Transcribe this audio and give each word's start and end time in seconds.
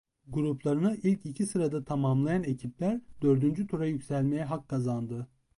Gruplarını 0.27 0.97
ilk 1.03 1.25
iki 1.25 1.45
sırada 1.45 1.83
tamamlayan 1.83 2.43
ekipler 2.43 3.01
dördüncü 3.21 3.67
tura 3.67 3.85
yükselmeye 3.85 4.43
hak 4.45 4.69
kazandı. 4.69 5.27